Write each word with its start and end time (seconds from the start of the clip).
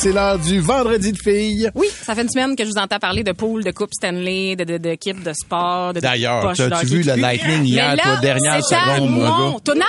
C'est 0.00 0.12
l'heure 0.12 0.38
du 0.38 0.60
vendredi 0.60 1.10
de 1.12 1.18
filles. 1.18 1.70
Oui, 1.74 1.88
ça 2.04 2.14
fait 2.14 2.22
une 2.22 2.28
semaine 2.28 2.54
que 2.54 2.64
je 2.64 2.68
vous 2.70 2.78
entends 2.78 3.00
parler 3.00 3.24
de 3.24 3.32
pool, 3.32 3.64
de 3.64 3.72
coupe 3.72 3.92
Stanley, 3.92 4.54
de, 4.54 4.62
de, 4.62 4.78
de 4.78 4.94
kit 4.94 5.12
de 5.12 5.32
sport. 5.32 5.88
de- 5.92 5.94
de 5.98 6.00
D'ailleurs, 6.00 6.52
t'as-tu 6.56 6.86
vu 6.86 7.02
le. 7.02 7.16
Lightning 7.16 7.64
hier, 7.64 7.90
Mais 7.90 7.96
là, 7.96 8.02
toi, 8.04 8.16
dernière 8.18 8.62
seconde, 8.64 9.10
mon 9.10 9.50
gars? 9.58 9.84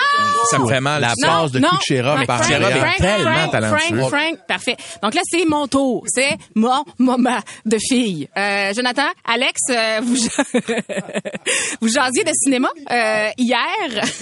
Ça 0.49 0.57
me 0.57 0.67
fait 0.67 0.79
mal. 0.81 1.01
La 1.01 1.13
passe 1.21 1.51
de. 1.51 1.59
Kucherov 1.59 2.15
Frank, 2.15 2.25
par 2.27 2.43
Frank, 2.43 2.49
Kucherov 2.57 2.71
est 2.75 2.79
Frank, 2.79 2.95
tellement 2.97 3.35
Frank, 3.35 3.51
talentueux. 3.51 3.97
Frank, 3.99 4.09
Frank, 4.09 4.37
parfait. 4.47 4.77
Donc 5.03 5.13
là, 5.13 5.21
c'est 5.29 5.45
mon 5.45 5.67
tour. 5.67 6.03
C'est 6.07 6.37
mon 6.55 6.83
moment 6.97 7.39
de 7.67 7.77
fille. 7.77 8.27
Euh, 8.35 8.73
Jonathan, 8.73 9.03
Alex, 9.25 9.59
euh, 9.69 9.99
vous, 10.01 10.15
vous 11.81 11.87
jasiez 11.87 12.23
de 12.23 12.31
cinéma 12.33 12.69
euh, 12.91 13.29
hier? 13.37 13.59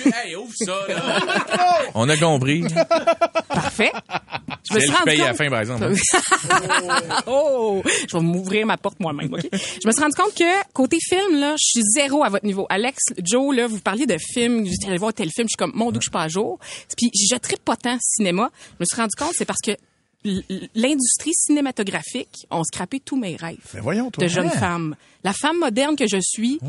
Hey, 0.05 0.35
ouvre 0.35 0.51
ça, 0.53 0.73
là. 0.89 1.79
On 1.95 2.09
a 2.09 2.17
compris. 2.17 2.66
Parfait. 3.47 3.94
Je 4.69 4.75
me 4.75 4.79
suis 4.81 4.89
rendu 4.89 5.03
paye 5.05 5.22
à 5.22 5.27
la 5.27 5.33
fin, 5.33 5.49
par 5.49 5.61
exemple. 5.61 5.77
oh, 7.28 7.81
je 8.08 8.17
vais 8.17 8.23
m'ouvrir 8.23 8.66
ma 8.66 8.78
porte 8.78 9.00
moi-même? 9.00 9.30
Je 9.52 9.88
me 9.88 9.92
suis 9.92 10.02
rendu 10.02 10.16
compte 10.16 10.34
que 10.36 10.72
côté 10.73 10.97
film 11.02 11.39
là, 11.39 11.56
je 11.58 11.64
suis 11.66 11.81
zéro 11.95 12.23
à 12.23 12.30
votre 12.30 12.45
niveau. 12.45 12.66
Alex, 12.69 12.97
Joe 13.23 13.56
là, 13.56 13.67
vous 13.67 13.80
parliez 13.80 14.06
de 14.06 14.17
films, 14.17 14.64
vous 14.64 14.88
allez 14.88 14.97
voir 14.97 15.14
tel 15.14 15.30
film, 15.31 15.47
je 15.47 15.52
suis 15.52 15.58
comme 15.58 15.73
mon 15.75 15.92
dieu, 15.92 16.00
je 16.02 16.06
suis 16.06 16.11
pas 16.11 16.23
à 16.23 16.28
jour. 16.28 16.59
Puis 16.97 17.09
je 17.14 17.36
tripe 17.38 17.64
pas 17.64 17.75
tant 17.75 17.97
cinéma. 18.02 18.52
Je 18.72 18.75
me 18.81 18.86
suis 18.86 19.00
rendu 19.00 19.16
compte 19.17 19.31
c'est 19.36 19.45
parce 19.45 19.61
que 19.64 19.72
l'industrie 20.75 21.34
cinématographique 21.34 22.47
ont 22.52 22.64
scrappé 22.64 23.00
tous 23.00 23.16
mes 23.17 23.36
rêves 23.36 23.58
Mais 23.73 23.80
voyons, 23.80 24.12
toi. 24.12 24.23
de 24.23 24.28
jeune 24.30 24.50
femme. 24.50 24.95
La 25.23 25.31
femme 25.34 25.58
moderne 25.59 25.95
que 25.95 26.08
je 26.08 26.17
suis, 26.22 26.59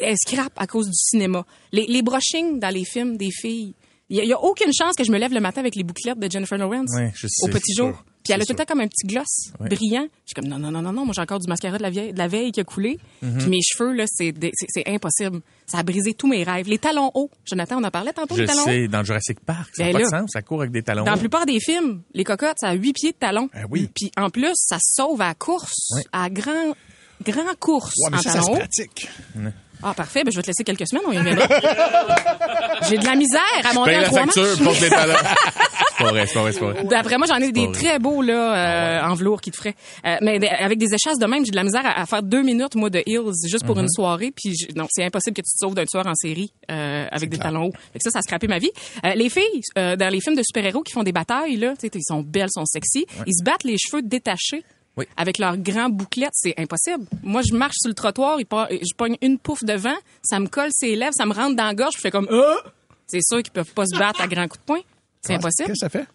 elle 0.00 0.16
scrape 0.18 0.52
à 0.56 0.66
cause 0.66 0.86
du 0.86 0.94
cinéma. 0.96 1.46
Les, 1.72 1.86
les 1.86 2.02
brushings 2.02 2.58
dans 2.58 2.68
les 2.74 2.84
films 2.84 3.16
des 3.16 3.30
filles. 3.30 3.74
Il 4.12 4.24
y, 4.24 4.32
a- 4.32 4.40
aucune 4.42 4.72
chance 4.72 4.96
que 4.96 5.04
je 5.04 5.12
me 5.12 5.18
lève 5.18 5.32
le 5.32 5.38
matin 5.40 5.60
avec 5.60 5.76
les 5.76 5.84
bouclettes 5.84 6.18
de 6.18 6.28
Jennifer 6.28 6.58
Lawrence 6.58 6.90
Ouais, 6.96 7.12
je 7.14 7.28
sais, 7.28 7.44
au 7.44 7.48
petit 7.48 7.72
jour. 7.74 8.04
Puis 8.22 8.34
elle 8.34 8.42
a 8.42 8.44
tout 8.44 8.52
le 8.52 8.58
temps 8.58 8.64
comme 8.66 8.80
un 8.80 8.88
petit 8.88 9.06
gloss 9.06 9.52
brillant. 9.58 10.06
Je 10.26 10.32
suis 10.32 10.34
comme 10.34 10.46
non 10.46 10.58
non 10.58 10.70
non 10.70 10.82
non 10.82 10.92
non, 10.92 11.04
moi 11.04 11.14
j'ai 11.14 11.22
encore 11.22 11.38
du 11.38 11.48
mascara 11.48 11.78
de 11.78 11.82
la, 11.82 11.90
vieille, 11.90 12.12
de 12.12 12.18
la 12.18 12.28
veille 12.28 12.52
qui 12.52 12.60
a 12.60 12.64
coulé. 12.64 12.98
Mhm. 13.22 13.38
Puis 13.38 13.48
mes 13.48 13.60
cheveux 13.62 13.92
là, 13.92 14.04
c'est 14.06 14.34
impossible. 14.86 15.40
Ça 15.66 15.78
a 15.78 15.82
brisé 15.82 16.14
tous 16.14 16.28
mes 16.28 16.42
rêves. 16.42 16.68
Les 16.68 16.78
talons 16.78 17.10
hauts, 17.14 17.30
Jonathan, 17.44 17.78
on 17.80 17.84
en 17.84 17.90
parlait 17.90 18.12
tantôt 18.12 18.34
Je 18.34 18.42
les 18.42 18.46
talons 18.46 18.62
hauts. 18.62 18.66
sais, 18.66 18.88
dans 18.88 19.04
Jurassic 19.04 19.40
Park, 19.40 19.70
ça 19.74 19.84
n'a 19.84 19.92
Ben 19.92 19.98
pas 19.98 20.04
de 20.04 20.10
sens. 20.22 20.30
Ça 20.32 20.42
court 20.42 20.60
avec 20.60 20.72
des 20.72 20.82
talons. 20.82 21.04
Dans 21.04 21.12
la 21.12 21.16
hauts. 21.16 21.20
plupart 21.20 21.46
des 21.46 21.60
films, 21.60 22.02
les 22.12 22.24
cocottes, 22.24 22.58
ça 22.58 22.68
a 22.68 22.74
huit 22.74 22.92
pieds 22.92 23.12
de 23.12 23.16
talons. 23.16 23.48
Ben 23.54 23.66
oui. 23.70 23.88
Puis 23.94 24.10
en 24.16 24.30
plus, 24.30 24.54
ça 24.54 24.78
sauve 24.80 25.20
à 25.22 25.28
la 25.28 25.34
course, 25.34 25.92
à 26.12 26.28
grand 26.28 26.74
grand 27.22 27.54
course 27.58 27.94
Ouais, 27.98 28.10
mais 28.10 28.18
en 28.18 28.22
ça, 28.22 28.30
ça 28.30 28.40
talons 28.40 28.56
se 28.56 28.82
hauts. 29.42 29.50
Ah 29.82 29.94
parfait, 29.94 30.24
ben 30.24 30.30
je 30.30 30.36
vais 30.36 30.42
te 30.42 30.48
laisser 30.48 30.64
quelques 30.64 30.86
semaines, 30.88 31.04
on 31.06 31.12
y 31.12 31.18
reviendra. 31.18 31.46
J'ai 32.88 32.98
de 32.98 33.04
la 33.04 33.14
misère 33.14 33.40
à 33.64 33.72
monter 33.74 33.96
en 33.96 34.00
la 34.00 34.06
trois 34.06 34.20
facture, 34.24 34.64
porte 34.64 34.80
des 34.80 34.88
talons. 34.90 35.14
c'est 35.98 36.04
pas 36.04 36.10
vrai, 36.10 36.26
c'est 36.26 36.34
pas 36.34 36.40
vrai, 36.42 36.52
c'est 36.52 36.60
pas 36.60 36.70
vrai. 36.72 36.84
D'après 36.84 37.18
moi, 37.18 37.26
j'en 37.26 37.36
ai 37.36 37.52
des 37.52 37.70
très 37.72 37.98
beaux 37.98 38.22
là 38.22 39.02
euh, 39.02 39.08
en 39.10 39.14
velours 39.14 39.40
qui 39.40 39.50
te 39.50 39.56
feraient. 39.56 39.74
Euh, 40.06 40.16
mais 40.22 40.48
avec 40.48 40.78
des 40.78 40.86
échasses 40.94 41.18
de 41.18 41.26
même, 41.26 41.44
j'ai 41.44 41.50
de 41.50 41.56
la 41.56 41.64
misère 41.64 41.84
à, 41.84 42.00
à 42.00 42.06
faire 42.06 42.22
deux 42.22 42.42
minutes 42.42 42.74
moi 42.74 42.90
de 42.90 43.02
heels 43.06 43.32
juste 43.48 43.64
pour 43.66 43.78
une 43.78 43.88
soirée. 43.88 44.32
Puis 44.34 44.54
je- 44.56 44.74
non, 44.78 44.86
c'est 44.90 45.04
impossible 45.04 45.36
que 45.36 45.42
tu 45.42 45.50
te 45.52 45.58
sauves 45.58 45.74
d'un 45.74 45.84
tueur 45.84 46.06
en 46.06 46.14
série 46.14 46.52
euh, 46.70 47.06
avec 47.10 47.28
des 47.30 47.38
talons 47.38 47.66
hauts. 47.66 47.72
Fait 47.92 47.98
que 47.98 48.02
ça, 48.04 48.10
ça 48.10 48.18
a 48.20 48.22
scrappé 48.22 48.46
ma 48.48 48.58
vie. 48.58 48.70
Euh, 49.04 49.14
les 49.14 49.28
filles 49.28 49.60
euh, 49.78 49.96
dans 49.96 50.08
les 50.08 50.20
films 50.20 50.36
de 50.36 50.42
super-héros 50.42 50.82
qui 50.82 50.92
font 50.92 51.02
des 51.02 51.12
batailles 51.12 51.56
là, 51.56 51.74
tu 51.78 51.86
sais, 51.86 51.90
ils 51.94 52.02
sont 52.02 52.22
belles, 52.22 52.48
sont 52.50 52.64
sexy. 52.66 53.06
Ils 53.26 53.34
se 53.34 53.44
battent 53.44 53.64
les 53.64 53.76
cheveux 53.78 54.02
détachés. 54.02 54.64
Oui. 55.00 55.06
Avec 55.16 55.38
leurs 55.38 55.56
grands 55.56 55.88
bouclettes, 55.88 56.34
c'est 56.34 56.54
impossible. 56.58 57.04
Moi, 57.22 57.40
je 57.48 57.54
marche 57.54 57.76
sur 57.80 57.88
le 57.88 57.94
trottoir, 57.94 58.38
je 58.38 58.94
pogne 58.94 59.16
une 59.22 59.38
pouffe 59.38 59.64
de 59.64 59.72
vent, 59.72 59.96
ça 60.22 60.38
me 60.38 60.46
colle 60.46 60.70
ses 60.72 60.94
lèvres, 60.94 61.14
ça 61.14 61.24
me 61.24 61.32
rentre 61.32 61.56
dans 61.56 61.64
la 61.66 61.74
gorge, 61.74 61.94
je 61.96 62.00
fais 62.00 62.10
comme 62.10 62.28
euh! 62.30 62.54
C'est 63.06 63.20
sûr 63.26 63.42
qu'ils 63.42 63.52
peuvent 63.52 63.72
pas 63.72 63.86
se 63.86 63.98
battre 63.98 64.20
à 64.20 64.28
grands 64.28 64.46
coups 64.46 64.60
de 64.60 64.66
poing. 64.66 64.80
C'est 65.22 65.34
impossible. 65.34 65.68
Qu'est-ce 65.68 65.86
que 65.86 65.88
ça 65.88 65.88
fait? 65.88 66.06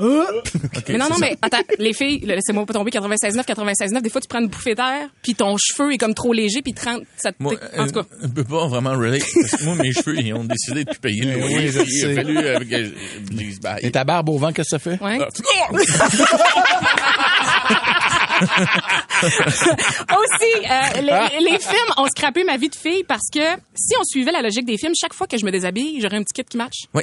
Mais 0.88 0.96
non, 0.96 1.10
non, 1.10 1.18
mais 1.20 1.36
attends, 1.42 1.60
les 1.78 1.92
filles, 1.92 2.20
laissez-moi 2.20 2.64
pas 2.64 2.72
tomber 2.72 2.90
96.9, 2.90 3.44
96.9, 3.44 4.00
des 4.00 4.08
fois 4.08 4.22
tu 4.22 4.28
prends 4.28 4.40
une 4.40 4.48
bouffée 4.48 4.74
d'air, 4.74 5.10
puis 5.22 5.34
ton 5.34 5.56
cheveu 5.58 5.92
est 5.92 5.98
comme 5.98 6.14
trop 6.14 6.32
léger, 6.32 6.62
puis 6.62 6.72
30, 6.72 7.02
ça 7.18 7.32
te... 7.32 7.36
Moi, 7.42 7.52
en 7.76 7.86
tout 7.86 7.92
cas, 7.92 8.00
euh, 8.00 8.22
je 8.22 8.28
peux 8.28 8.44
pas 8.44 8.66
vraiment 8.66 8.92
relate. 8.92 9.20
Parce 9.20 9.56
que 9.56 9.64
moi, 9.64 9.74
mes 9.74 9.92
cheveux, 9.96 10.18
ils 10.18 10.32
ont 10.32 10.44
décidé 10.44 10.84
de 10.84 10.90
plus 10.90 11.00
payer 11.00 11.20
le 11.22 11.38
loyer. 11.38 11.70
oui, 11.78 11.84
Il 13.30 13.66
a 13.66 13.74
euh. 13.74 13.78
Et 13.82 13.90
ta 13.90 14.04
barbe 14.04 14.30
au 14.30 14.38
vent, 14.38 14.52
qu'est-ce 14.52 14.74
que 14.74 14.78
ça 14.78 14.90
fait? 14.90 14.98
ouais. 15.02 15.18
Ah. 15.20 15.28
Aussi, 19.22 20.66
euh, 20.70 21.00
les, 21.00 21.50
les 21.50 21.58
films 21.58 21.92
ont 21.96 22.06
scrappé 22.06 22.44
ma 22.44 22.56
vie 22.56 22.68
de 22.68 22.74
fille 22.74 23.04
parce 23.04 23.28
que 23.32 23.40
si 23.74 23.94
on 23.98 24.04
suivait 24.04 24.32
la 24.32 24.42
logique 24.42 24.64
des 24.66 24.78
films, 24.78 24.94
chaque 24.98 25.14
fois 25.14 25.26
que 25.26 25.36
je 25.38 25.44
me 25.44 25.50
déshabille, 25.50 26.00
j'aurais 26.00 26.16
un 26.16 26.22
petit 26.22 26.42
kit 26.42 26.44
qui 26.44 26.56
match. 26.56 26.84
Oui. 26.94 27.02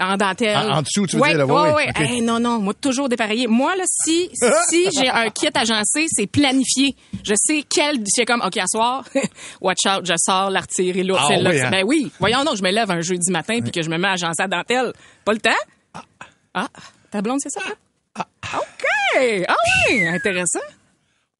En 0.00 0.16
dentelle. 0.16 0.56
En- 0.56 0.78
en 0.78 0.82
dessous, 0.82 1.06
tu 1.06 1.16
veux 1.16 1.22
ouais, 1.22 1.34
dire, 1.34 1.46
là, 1.46 1.74
ouais. 1.74 1.90
Hey, 1.94 2.22
non, 2.22 2.40
non, 2.40 2.58
moi, 2.58 2.72
toujours 2.72 3.08
dépareillé. 3.10 3.46
Moi, 3.46 3.76
là, 3.76 3.84
si, 3.86 4.30
si 4.70 4.88
j'ai 4.98 5.08
un 5.08 5.28
kit 5.28 5.50
agencé, 5.54 6.06
c'est 6.08 6.26
planifié. 6.26 6.96
Je 7.22 7.34
sais 7.36 7.62
quel, 7.68 7.98
c'est 8.06 8.24
comme, 8.24 8.40
OK, 8.40 8.56
à 8.56 8.64
soir, 8.66 9.04
watch 9.60 9.84
out, 9.86 10.04
je 10.06 10.14
sors 10.16 10.48
l'artillerie 10.50 11.04
lourde, 11.04 11.20
Ah 11.24 11.28
celle-là. 11.28 11.50
oui, 11.50 11.60
hein? 11.60 11.70
Ben 11.70 11.84
oui. 11.86 12.10
Voyons, 12.18 12.42
non, 12.42 12.54
je 12.56 12.62
me 12.62 12.70
lève 12.70 12.90
un 12.90 13.02
jeudi 13.02 13.30
matin 13.30 13.60
puis 13.60 13.70
que 13.70 13.82
je 13.82 13.90
me 13.90 13.98
mets 13.98 14.08
à 14.08 14.12
agencer 14.12 14.40
la 14.42 14.48
dentelle. 14.48 14.92
Pas 15.26 15.34
le 15.34 15.40
temps? 15.40 15.50
Ah, 16.54 16.68
ta 17.10 17.20
blonde, 17.20 17.38
c'est 17.42 17.50
ça, 17.50 17.60
là? 17.68 17.74
OK! 18.18 19.44
Ah 19.48 19.54
oui! 19.88 20.06
Intéressant. 20.06 20.60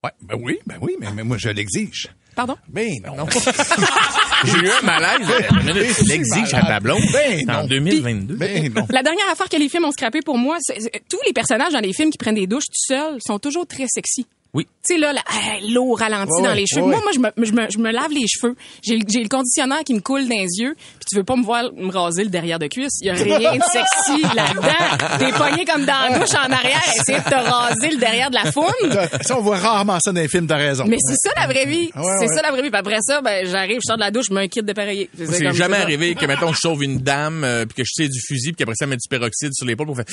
Ouais, 0.05 0.11
ben 0.23 0.37
oui, 0.41 0.59
ben 0.67 0.79
oui, 0.81 0.97
mais, 0.99 1.11
mais 1.15 1.23
moi, 1.23 1.37
je 1.39 1.49
l'exige. 1.51 2.09
Pardon? 2.35 2.57
Ben 2.69 3.01
non. 3.05 3.27
J'ai 4.45 4.57
eu 4.59 4.69
un 4.71 4.83
malaise. 4.83 5.29
Tu 5.99 6.05
l'exiges 6.05 6.55
à 6.55 6.63
ta 6.63 6.81
blonde. 6.81 7.03
Ben 7.13 7.49
en 7.51 7.63
non. 7.63 7.67
2022. 7.69 8.35
Ben 8.37 8.73
non. 8.73 8.87
La 8.91 9.03
dernière 9.03 9.29
affaire 9.31 9.49
que 9.49 9.57
les 9.57 9.69
films 9.69 9.85
ont 9.85 9.93
scrappé 9.93 10.21
pour 10.25 10.39
moi, 10.39 10.57
c'est, 10.61 10.81
c'est- 10.81 11.03
tous 11.09 11.21
les 11.27 11.33
personnages 11.33 11.73
dans 11.75 11.81
les 11.81 11.93
films 11.93 12.11
qui 12.11 12.19
prennent 12.19 12.35
des 12.35 12.47
douches 12.47 12.65
tout 12.67 12.95
seuls 12.95 13.19
sont 13.25 13.39
toujours 13.39 13.67
très 13.67 13.87
sexy. 13.87 14.27
Oui. 14.55 14.67
Tu 14.87 14.95
sais, 14.95 15.01
là, 15.01 15.15
hey, 15.31 15.71
l'eau 15.73 15.95
ralentit 15.95 16.31
Ouais, 16.31 16.43
dans 16.43 16.53
les 16.53 16.67
cheveux. 16.67 16.83
ouais, 16.83 16.89
Moi, 16.89 16.99
ouais. 16.99 17.03
moi, 17.19 17.33
je 17.35 17.41
me, 17.41 17.47
je 17.47 17.53
me, 17.53 17.71
je 17.71 17.79
me 17.79 17.91
lave 17.91 18.11
les 18.13 18.27
cheveux. 18.29 18.55
J'ai, 18.83 18.99
le- 18.99 19.07
j'ai 19.09 19.23
le 19.23 19.29
conditionneur 19.31 19.83
qui 19.83 19.95
me 19.95 20.01
coule 20.01 20.25
dans 20.29 20.37
les 20.37 20.47
yeux. 20.61 20.75
Puis 20.77 21.07
tu 21.11 21.17
veux 21.17 21.25
pas 21.25 21.37
me 21.37 21.43
voir 21.43 21.71
me 21.75 21.91
raser 21.91 22.25
le 22.25 22.29
derrière 22.29 22.59
de 22.59 22.67
cuisse. 22.67 22.99
Il 23.01 23.07
y 23.07 23.11
a 23.11 23.15
rien 23.15 23.55
de 23.57 23.63
sexy 23.63 24.21
là-dedans. 24.37 25.19
T'es 25.19 25.33
pogné 25.33 25.65
comme 25.65 25.87
dans 25.87 26.11
la 26.13 26.19
douche 26.19 26.35
en 26.35 26.51
arrière, 26.53 26.83
essayer 26.97 27.19
de 27.19 27.25
te 27.25 27.35
raser 27.35 27.91
le 27.93 27.97
derrière 27.97 28.29
de 28.29 28.35
la 28.35 28.53
foune. 28.53 29.09
Ça, 29.23 29.39
on 29.39 29.41
voit 29.41 29.57
rarement 29.57 29.99
ça 30.01 30.13
dans 30.13 30.21
les 30.21 30.29
films, 30.29 30.47
t'as 30.47 30.57
raison. 30.57 30.85
Mais 30.87 30.99
c'est 31.01 31.17
ça 31.17 31.31
la 31.35 31.47
vraie 31.47 31.65
vie. 31.65 31.91
Ouais, 31.97 32.03
c'est 32.19 32.27
ouais. 32.29 32.35
ça 32.37 32.43
la 32.43 32.51
vraie 32.51 32.61
vie. 32.63 32.71
Puis 32.71 32.79
après 32.79 32.99
ça, 33.01 33.23
ben, 33.23 33.47
j'arrive, 33.47 33.77
je 33.83 33.87
sors 33.87 33.97
de 33.97 34.03
la 34.03 34.11
douche, 34.11 34.27
je 34.29 34.35
mets 34.35 34.43
un 34.43 34.49
kit 34.49 34.63
de 34.63 34.73
pareil. 34.75 35.09
C'est 35.17 35.55
jamais 35.55 35.79
arrivé 35.79 36.15
que, 36.15 36.27
mettons, 36.27 36.53
je 36.53 36.59
sauve 36.61 36.85
une 36.85 36.99
dame, 36.99 37.43
euh, 37.45 37.65
puis 37.65 37.77
que 37.77 37.85
je 37.87 37.93
tire 38.03 38.11
du 38.11 38.21
fusil, 38.21 38.53
puis 38.53 38.57
qu'après 38.57 38.75
ça, 38.75 38.85
elle 38.85 38.91
met 38.91 38.97
du 38.97 39.09
peroxyde 39.09 39.53
sur 39.55 39.65
l'épaule 39.67 39.87
pour 39.87 39.97
faire... 39.97 40.05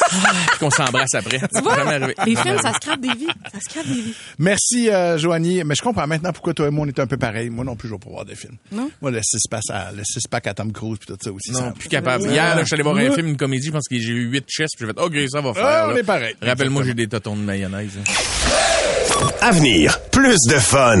Puis 0.50 0.58
qu'on 0.60 0.70
s'embrasse 0.70 1.14
après. 1.14 1.40
C'est 1.50 1.64
jamais 1.64 1.94
arrivé. 1.94 2.14
Les 2.26 2.36
films, 2.36 2.58
ça 2.62 2.72
scrape 2.74 3.00
des 3.00 3.08
vies. 3.14 3.26
Ça 3.52 3.60
scrape 3.60 3.86
des 3.86 3.94
vies. 4.00 4.14
Merci, 4.38 4.90
euh, 4.90 5.18
Joanie. 5.18 5.62
Mais 5.64 5.74
je 5.74 5.82
comprends 5.82 6.06
maintenant 6.06 6.32
pourquoi 6.32 6.54
toi 6.54 6.66
et 6.66 6.70
moi, 6.70 6.84
on 6.86 6.88
est 6.88 6.98
un 6.98 7.06
peu 7.06 7.16
pareil. 7.16 7.50
Moi 7.50 7.64
non 7.64 7.76
plus, 7.76 7.88
je 7.88 7.94
vais 7.94 8.00
pas 8.00 8.10
voir 8.10 8.24
des 8.24 8.34
films. 8.34 8.56
Non? 8.72 8.90
Moi, 9.00 9.10
le 9.10 9.20
six-pack 9.22 9.62
à, 9.70 9.92
le 9.92 10.02
six-pack 10.04 10.46
à 10.46 10.54
Tom 10.54 10.72
Cruise 10.72 10.98
puis 10.98 11.06
tout 11.08 11.18
ça 11.22 11.30
aussi. 11.32 11.50
Non, 11.52 11.60
ça- 11.60 11.72
plus 11.78 11.88
capable. 11.88 12.24
Hier, 12.24 12.54
là, 12.56 12.60
je 12.62 12.66
suis 12.66 12.74
allé 12.74 12.82
voir 12.82 12.96
un 12.96 13.10
film, 13.12 13.28
une 13.28 13.36
comédie, 13.36 13.66
je 13.66 13.72
pense 13.72 13.88
que 13.88 13.98
j'ai 13.98 14.12
eu 14.12 14.28
huit 14.30 14.44
chests, 14.48 14.74
puis 14.76 14.86
j'ai 14.86 14.92
fait, 14.92 15.00
OK, 15.00 15.30
ça 15.30 15.40
va 15.40 15.54
faire. 15.54 15.64
Ah, 15.66 15.88
on 15.92 15.96
est 15.96 16.02
pareil. 16.02 16.34
Rappelle-moi, 16.42 16.82
j'ai 16.84 16.94
des 16.94 17.06
totons 17.08 17.36
de 17.36 17.42
mayonnaise. 17.42 17.90
hein. 17.98 19.26
Avenir, 19.40 20.00
plus 20.10 20.36
de 20.48 20.58
fun. 20.58 21.00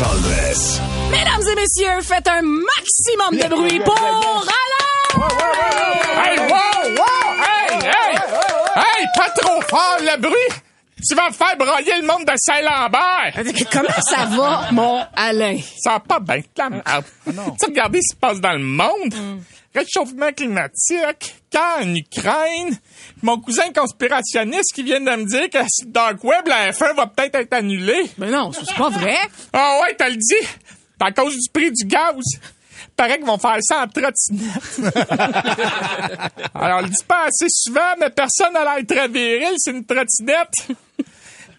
Mesdames 0.00 1.42
et 1.52 1.54
messieurs, 1.56 2.00
faites 2.00 2.26
un 2.26 2.40
maximum 2.40 3.36
de 3.36 3.48
bruit 3.54 3.80
pour 3.80 3.98
Alain! 3.98 5.28
Hey, 6.24 6.38
wow, 6.38 6.80
wow! 6.96 7.34
Hey, 7.44 7.74
hey! 7.84 8.16
Hey, 8.76 9.06
pas 9.14 9.28
trop 9.36 9.60
fort 9.60 9.98
le 10.00 10.18
bruit! 10.18 10.52
Tu 11.06 11.14
vas 11.14 11.30
faire 11.30 11.54
broyer 11.58 12.00
le 12.00 12.06
monde 12.06 12.24
de 12.24 12.32
Saint-Lambert! 12.34 13.34
Comment 13.70 14.00
ça 14.00 14.24
va, 14.24 14.72
mon 14.72 15.04
Alain? 15.14 15.58
Ça 15.78 15.90
va 15.92 16.00
pas 16.00 16.20
bien 16.20 16.42
la 16.56 16.70
merde. 16.70 17.04
Tu 17.26 17.66
regardes 17.66 17.96
ce 17.96 17.98
qui 17.98 18.06
se 18.06 18.16
passe 18.16 18.40
dans 18.40 18.52
le 18.52 18.64
monde? 18.64 19.14
Réchauffement 19.72 20.32
climatique, 20.32 21.36
cas 21.48 21.82
en 21.82 21.94
Ukraine, 21.94 22.76
mon 23.22 23.38
cousin 23.38 23.72
conspirationniste 23.72 24.72
qui 24.74 24.82
vient 24.82 25.00
de 25.00 25.10
me 25.10 25.24
dire 25.24 25.48
que 25.48 25.58
sur 25.68 25.86
le 25.86 25.92
Dark 25.92 26.24
Web, 26.24 26.48
la 26.48 26.72
F1 26.72 26.96
va 26.96 27.06
peut-être 27.06 27.36
être 27.36 27.52
annulée. 27.52 28.10
Mais 28.18 28.30
non, 28.30 28.50
c'est 28.50 28.74
pas 28.74 28.88
vrai. 28.90 29.16
Ah 29.52 29.78
ouais, 29.82 29.94
t'as 29.96 30.08
le 30.08 30.16
dit. 30.16 30.48
À 30.98 31.12
cause 31.12 31.34
du 31.34 31.48
prix 31.52 31.70
du 31.70 31.84
gaz. 31.84 32.16
Paraît 32.96 33.18
qu'ils 33.18 33.26
vont 33.26 33.38
faire 33.38 33.58
ça 33.60 33.84
en 33.84 33.88
trottinette. 33.88 34.94
Alors, 36.54 36.80
on 36.80 36.82
le 36.82 36.88
dit 36.88 37.04
pas 37.06 37.26
assez 37.28 37.46
souvent, 37.48 37.94
mais 37.98 38.10
personne 38.10 38.52
n'a 38.52 38.64
l'air 38.64 38.86
très 38.86 39.08
viril, 39.08 39.54
c'est 39.56 39.70
une 39.70 39.86
trottinette. 39.86 40.52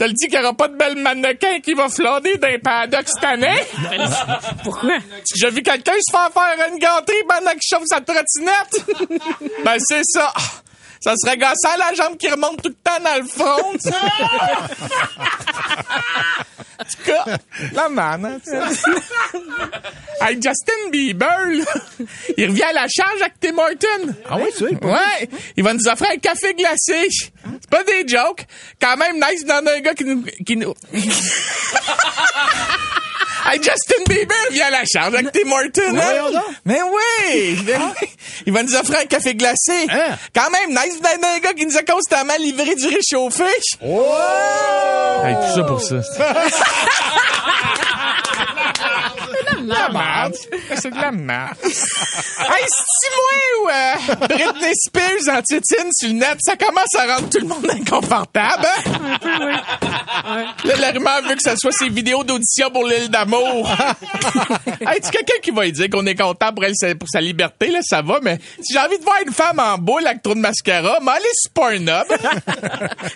T'as 0.01 0.07
le 0.07 0.13
dit 0.13 0.27
qu'il 0.30 0.39
n'y 0.39 0.44
aura 0.44 0.56
pas 0.56 0.68
de 0.68 0.75
belle 0.75 0.95
mannequin 0.95 1.59
qui 1.59 1.75
va 1.75 1.88
flâner 1.88 2.36
dans 2.38 2.48
les 2.48 2.57
paddocks 2.57 3.07
cette 3.07 3.24
année? 3.24 3.53
Pourquoi? 4.63 4.98
J'ai 5.36 5.51
vu 5.51 5.62
quelqu'un 5.62 5.94
se 6.01 6.12
faire 6.12 6.31
faire 6.33 6.69
une 6.69 6.80
gâterie 6.80 7.24
pendant 7.30 7.51
qu'il 7.51 7.62
chauffe 7.62 7.86
sa 7.86 8.01
trottinette. 8.01 8.83
ben, 9.63 9.77
c'est 9.77 10.01
ça. 10.06 10.33
Ça 11.01 11.13
serait 11.24 11.38
gossant 11.38 11.77
la 11.77 11.94
jambe 11.94 12.18
qui 12.18 12.27
remonte 12.30 12.63
tout 12.63 12.69
le 12.69 12.75
temps 12.83 13.00
dans 13.03 13.15
le 13.21 13.27
front. 13.27 13.75
en 16.80 16.83
tout 16.83 17.03
cas, 17.06 17.38
la 17.71 17.88
man, 17.89 18.25
hein, 18.25 18.39
ça. 18.44 18.69
Hey, 20.27 20.36
Justin 20.36 20.89
Bieber, 20.92 21.45
là, 21.48 21.65
il 22.38 22.50
revient 22.50 22.63
à 22.63 22.74
la 22.74 22.88
charge 22.88 23.21
avec 23.21 23.39
Tim 23.39 23.56
Horton. 23.56 24.15
Ah 24.27 24.38
oui, 24.38 24.50
tu 24.57 24.68
sais. 24.68 24.83
Ouais, 24.83 25.30
il 25.57 25.63
va 25.63 25.75
nous 25.75 25.88
offrir 25.88 26.09
un 26.12 26.18
café 26.18 26.56
glacé. 26.56 27.07
Pas 27.71 27.83
des 27.83 28.07
jokes. 28.07 28.45
Quand 28.79 28.97
même 28.97 29.15
nice 29.15 29.45
d'en 29.45 29.65
un 29.65 29.79
gars 29.79 29.95
qui 29.95 30.06
nous... 30.06 30.23
Qui 30.45 30.57
nous... 30.57 30.73
Hey, 33.44 33.57
Justin 33.57 34.03
Bieber 34.07 34.35
vient 34.51 34.68
à 34.68 34.69
la 34.69 34.83
charge 34.85 35.15
avec 35.15 35.31
Tim. 35.31 35.41
Mais 35.94 36.00
hein? 36.00 36.44
Mais 36.63 36.79
oui! 36.83 37.57
Oui. 37.68 38.07
Il 38.45 38.53
va 38.53 38.62
nous 38.62 38.75
offrir 38.75 39.00
un 39.00 39.06
café 39.06 39.33
glacé. 39.33 39.88
Hein? 39.89 40.15
Quand 40.33 40.50
même 40.51 40.69
nice 40.69 41.01
d'en 41.01 41.27
un 41.27 41.39
gars 41.39 41.53
qui 41.53 41.65
nous 41.65 41.75
a 41.75 41.81
constamment 41.81 42.35
livré 42.39 42.75
du 42.75 42.88
réchauffé. 42.88 43.44
Oh! 43.83 44.13
Hey, 45.24 45.35
tout 45.35 45.56
ça 45.56 45.63
pour 45.63 45.81
ça. 45.81 45.95
la 49.71 49.89
merde. 49.89 50.35
C'est 50.75 50.91
de 50.91 51.00
la 51.01 51.12
merde. 51.12 51.56
hey, 51.63 52.65
c'est 52.68 53.12
moi 53.15 53.31
ou 53.62 53.69
euh, 53.69 54.15
Britney 54.27 54.73
Spears 54.85 55.35
en 55.38 55.41
tétine 55.41 55.89
sur 55.94 56.09
le 56.09 56.15
net, 56.15 56.38
ça 56.41 56.56
commence 56.56 56.94
à 56.97 57.15
rendre 57.15 57.29
tout 57.29 57.39
le 57.39 57.47
monde 57.47 57.68
inconfortable, 57.69 58.65
hein? 58.65 60.44
Là, 60.63 60.75
la 60.79 60.91
rumeur 60.91 61.21
veut 61.23 61.35
que 61.35 61.41
ça 61.41 61.56
soit 61.56 61.71
ses 61.71 61.89
vidéos 61.89 62.23
d'audition 62.23 62.69
pour 62.71 62.85
l'île 62.85 63.09
d'amour. 63.09 63.69
hey, 64.81 65.01
tu 65.01 65.09
quelqu'un 65.12 65.39
qui 65.41 65.51
va 65.51 65.63
lui 65.65 65.71
dire 65.71 65.89
qu'on 65.89 66.06
est 66.06 66.15
content 66.15 66.53
pour 66.53 66.63
elle, 66.65 66.75
sa- 66.75 66.95
pour 66.95 67.07
sa 67.09 67.21
liberté, 67.21 67.67
là, 67.71 67.79
ça 67.81 68.01
va, 68.01 68.19
mais 68.21 68.38
si 68.62 68.74
j'ai 68.74 68.79
envie 68.79 68.97
de 68.97 69.03
voir 69.03 69.17
une 69.25 69.33
femme 69.33 69.59
en 69.59 69.77
boule 69.77 70.06
avec 70.06 70.21
trop 70.21 70.33
de 70.35 70.39
mascara, 70.39 71.00
m'aller 71.01 71.25
sur 71.33 71.51
Pornhub. 71.53 72.06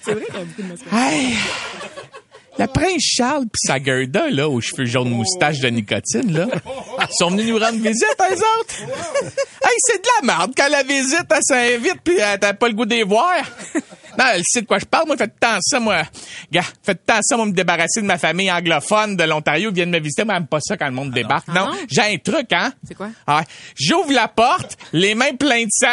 C'est 0.03 0.13
vrai 0.13 0.25
qu'il 0.25 0.35
y 0.35 0.37
a 0.37 0.43
beaucoup 0.43 0.61
de 0.61 0.67
mascara. 0.67 1.11
Hey! 1.11 1.35
Le 2.57 2.67
prince 2.67 3.01
Charles 3.01 3.45
pis 3.45 3.59
sa 3.67 3.83
Gerda, 3.83 4.29
là, 4.29 4.47
aux 4.47 4.61
cheveux 4.61 4.85
jaunes 4.85 5.09
moustaches 5.09 5.59
de 5.59 5.67
nicotine, 5.67 6.31
là, 6.31 6.47
sont 7.11 7.29
venus 7.29 7.47
nous 7.47 7.59
rendre 7.59 7.81
visite, 7.81 8.15
eux 8.19 8.43
autres. 8.59 8.81
hey, 9.63 9.75
c'est 9.79 10.01
de 10.01 10.07
la 10.21 10.25
merde 10.25 10.53
quand 10.55 10.69
la 10.69 10.83
visite, 10.83 11.25
elle 11.29 11.37
s'invite 11.41 12.01
pis 12.01 12.19
euh, 12.19 12.37
t'as 12.39 12.53
pas 12.53 12.67
le 12.67 12.73
goût 12.73 12.85
de 12.85 12.95
les 12.95 13.03
voir. 13.03 13.35
Non, 14.17 14.25
elle 14.33 14.41
sait 14.45 14.61
de 14.61 14.67
quoi 14.67 14.79
je 14.79 14.85
parle. 14.85 15.07
Moi, 15.07 15.17
faites 15.17 15.39
tant 15.39 15.57
ça, 15.61 15.79
moi. 15.79 16.03
Gars, 16.51 16.63
faites 16.83 17.05
tant 17.05 17.19
ça, 17.21 17.37
moi, 17.37 17.45
me 17.45 17.51
débarrasser 17.51 18.01
de 18.01 18.05
ma 18.05 18.17
famille 18.17 18.51
anglophone 18.51 19.15
de 19.15 19.23
l'Ontario. 19.23 19.69
Ils 19.69 19.75
viennent 19.75 19.89
me 19.91 19.99
visiter. 19.99 20.23
Moi, 20.23 20.35
j'aime 20.35 20.47
pas 20.47 20.59
ça 20.61 20.77
quand 20.77 20.85
le 20.85 20.91
monde 20.93 21.11
débarque. 21.11 21.47
Non, 21.47 21.67
non? 21.67 21.77
j'ai 21.89 22.01
un 22.01 22.17
truc, 22.17 22.51
hein. 22.53 22.71
C'est 22.87 22.95
quoi? 22.95 23.09
Ah. 23.27 23.43
J'ouvre 23.75 24.11
la 24.13 24.27
porte, 24.27 24.77
les 24.93 25.15
mains 25.15 25.35
pleines 25.37 25.65
de 25.65 25.71
sang, 25.71 25.87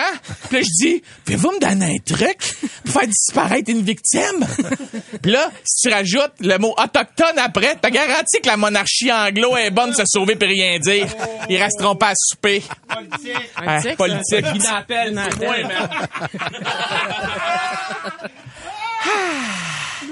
puis 0.49 0.59
là, 0.59 0.63
je 0.63 0.85
dis, 0.87 1.03
pouvez-vous 1.25 1.53
me 1.53 1.61
donner 1.61 1.97
un 1.97 2.15
truc 2.15 2.39
pour 2.85 2.93
faire 3.01 3.09
disparaître 3.09 3.71
une 3.71 3.83
victime? 3.83 4.47
puis 5.23 5.33
là, 5.33 5.51
si 5.65 5.89
tu 5.89 5.95
rajoutes 5.95 6.35
le 6.41 6.59
mot 6.59 6.75
autochtone 6.79 7.39
après, 7.39 7.77
t'as 7.81 7.91
garanti 7.91 8.41
que 8.43 8.49
la 8.49 8.57
monarchie 8.57 9.11
anglo 9.13 9.57
est 9.57 9.71
bonne 9.71 9.91
de 9.91 9.97
se 9.97 10.05
sauver 10.07 10.37
puis 10.37 10.49
rien 10.49 10.79
dire. 10.79 11.07
Ils 11.49 11.63
resteront 11.63 11.97
pas 11.97 12.09
à 12.11 12.15
souper. 12.17 12.63
Ah, 12.89 12.97
Politique, 13.97 13.97
politique. 13.97 14.63
ça. 14.63 14.85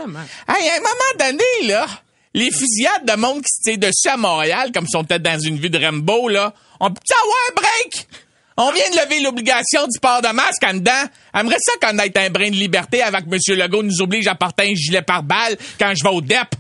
Merde. 0.07 0.29
Hey, 0.49 0.69
à 0.69 0.75
un 0.75 0.81
moment 0.81 1.31
donné, 1.33 1.69
là, 1.69 1.87
les 2.35 2.51
fusillades 2.51 3.07
de 3.07 3.17
monde 3.17 3.43
qui 3.43 3.49
se 3.49 3.63
tire 3.63 3.79
dessus 3.79 4.09
à 4.09 4.17
Montréal, 4.17 4.71
comme 4.73 4.87
si 4.87 4.97
on 4.97 5.03
était 5.03 5.19
dans 5.19 5.39
une 5.39 5.59
vue 5.59 5.71
de 5.71 5.79
Rambo, 5.79 6.29
là, 6.29 6.55
on 6.81 6.91
peut 6.91 7.01
avoir 7.23 7.37
un 7.51 7.55
break? 7.55 8.09
On 8.57 8.73
vient 8.73 8.91
de 8.91 8.97
lever 8.97 9.21
l'obligation 9.21 9.87
du 9.87 9.99
port 10.01 10.21
de 10.21 10.29
masque 10.29 10.63
en 10.65 10.75
dedans. 10.75 11.05
Aimerait 11.35 11.57
ça 11.61 11.73
connaître 11.81 12.21
un 12.21 12.29
brin 12.29 12.51
de 12.51 12.57
liberté 12.57 13.03
avec 13.03 13.25
M. 13.31 13.57
Legault 13.57 13.83
nous 13.83 14.03
oblige 14.03 14.27
à 14.27 14.35
porter 14.35 14.71
un 14.71 14.75
gilet 14.75 15.03
par 15.03 15.23
balle 15.23 15.57
quand 15.79 15.93
je 15.97 16.03
vais 16.03 16.15
au 16.15 16.21
DEP. 16.21 16.55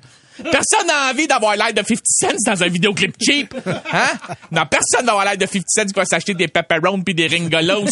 Personne 0.44 0.86
n'a 0.86 1.10
envie 1.10 1.26
d'avoir 1.26 1.56
l'air 1.56 1.72
de 1.72 1.82
50 1.82 2.02
cents 2.06 2.52
dans 2.52 2.62
un 2.62 2.68
vidéoclip 2.68 3.14
cheap. 3.20 3.54
Hein? 3.92 4.10
Non, 4.50 4.62
personne 4.66 5.06
n'a 5.06 5.24
l'air 5.24 5.36
de 5.36 5.46
50 5.46 5.64
cents 5.68 5.84
qui 5.84 5.92
va 5.94 6.04
s'acheter 6.04 6.34
des 6.34 6.48
pepperones 6.48 7.04
puis 7.04 7.14
des 7.14 7.26
ringolos. 7.26 7.86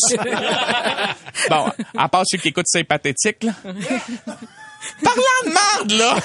bon, 1.51 1.71
à 1.97 2.09
part 2.09 2.23
ceux 2.27 2.39
qui 2.39 2.49
écoutent 2.49 2.67
c'est 2.69 2.85
pathétique, 2.85 3.45
là. 3.45 3.53
Parlant 5.03 5.23
de 5.45 5.51
marde, 5.51 5.93
là! 5.93 6.17